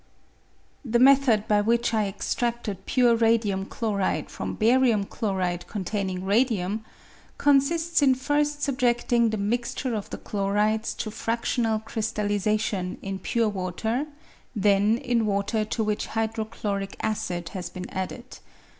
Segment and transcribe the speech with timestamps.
[0.83, 6.83] The method by which I extradted pure radium chloride from barmm chloride containing radium
[7.37, 13.49] consists in first subjedting the mixture of the chlorides to fractional crystal lisation in pure
[13.49, 14.07] water,
[14.55, 18.39] then in water to which hydrochloric acid has been added.